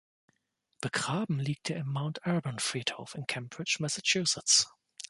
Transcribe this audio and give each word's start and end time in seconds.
Begraben 0.81 1.37
liegt 1.39 1.69
er 1.69 1.75
im 1.77 1.89
Mount 1.93 2.25
Auburn-Friedhof 2.25 3.13
in 3.13 3.27
Cambridge, 3.27 3.77
Massachusetts. 3.81 4.67